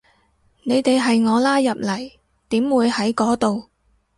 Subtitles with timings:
[0.63, 2.11] 你哋係我拉入嚟，
[2.49, 3.69] 點會喺嗰度